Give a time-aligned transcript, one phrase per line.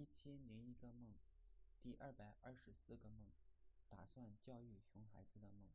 [0.00, 1.12] 一千零一个梦，
[1.82, 3.30] 第二百二十四个梦，
[3.86, 5.68] 打算教育熊孩子的梦。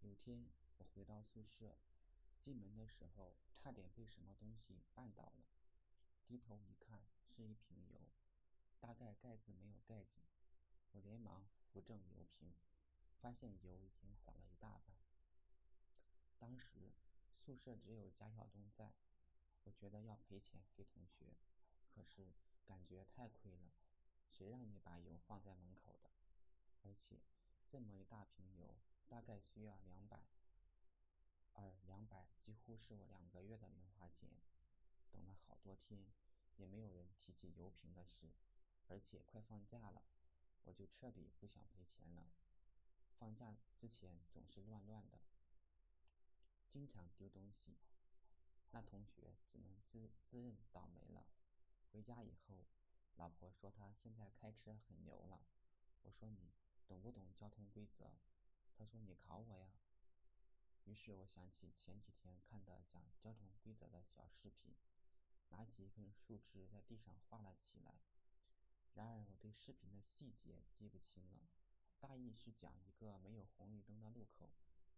[0.00, 0.44] 有天
[0.78, 1.78] 我回到宿舍，
[2.40, 5.44] 进门的时候差点被什么东西绊倒了，
[6.26, 8.00] 低头一看是一瓶油，
[8.80, 10.24] 大概盖子没有盖紧，
[10.90, 12.52] 我连忙扶正油瓶，
[13.20, 14.96] 发现油已经洒了一大半。
[16.40, 16.90] 当时
[17.36, 18.92] 宿舍只有贾小东在，
[19.62, 21.36] 我觉得要赔钱给同学，
[21.94, 22.32] 可是。
[22.66, 23.72] 感觉太亏了，
[24.28, 26.10] 谁让你把油放在门口的？
[26.82, 27.20] 而且
[27.68, 28.76] 这么一大瓶油，
[29.08, 30.24] 大概需要两百，
[31.52, 34.30] 而两百几乎是我两个月的零花钱。
[35.10, 36.12] 等了好多天，
[36.56, 38.32] 也没有人提起油瓶的事，
[38.88, 40.02] 而且快放假了，
[40.64, 42.30] 我就彻底不想赔钱了。
[43.18, 45.20] 放假之前总是乱乱的，
[46.68, 47.76] 经常丢东西，
[48.70, 51.26] 那同学只能自自认倒霉了。
[51.92, 52.64] 回家以后，
[53.16, 55.44] 老婆说他现在开车很牛了。
[56.00, 56.54] 我说你
[56.88, 58.10] 懂不懂交通规则？
[58.74, 59.74] 他说你考我呀。
[60.84, 64.74] 于是我想起前几天看的讲交通规则的小视频，
[65.50, 68.00] 拿起一根树枝在地上画了起来。
[68.94, 71.50] 然而我对视频的细节记不清了，
[72.00, 74.50] 大意是讲一个没有红绿灯的路口，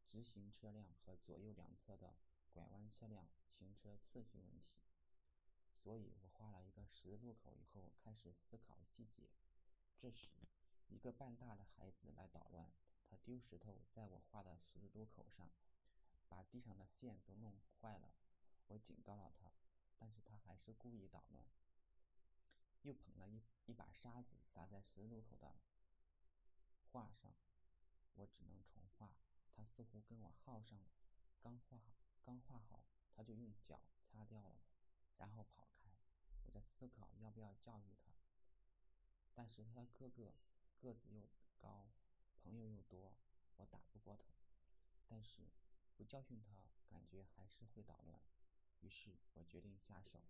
[0.08, 2.14] 直行车辆和左右两侧的
[2.52, 4.78] 拐弯车辆行车次序问题。
[5.84, 9.28] 所以我画了一个十字路口以后，开始思考细节。
[10.00, 10.30] 这时，
[10.88, 12.72] 一个半大的孩子来捣乱，
[13.06, 15.50] 他丢石头在我画的十字路口上，
[16.26, 18.14] 把地上的线都弄坏了。
[18.68, 19.52] 我警告了他，
[19.98, 21.44] 但是他还是故意捣乱，
[22.80, 25.54] 又捧了一一把沙子撒在十字路口的
[26.90, 27.30] 画上。
[28.14, 29.10] 我只能重画，
[29.54, 30.88] 他似乎跟我耗上了。
[31.42, 31.78] 刚画
[32.22, 32.80] 刚画好，
[33.14, 34.62] 他就用脚擦掉了。
[35.16, 35.68] 然后跑，
[36.54, 38.12] 在思考要不要教育他，
[39.34, 40.36] 但是他的哥哥
[40.78, 41.90] 个子又高，
[42.44, 43.12] 朋友又多，
[43.56, 44.26] 我打不过他。
[45.08, 45.50] 但是
[45.96, 48.22] 不教训他，感觉还是会捣乱。
[48.82, 50.22] 于是我决定下手，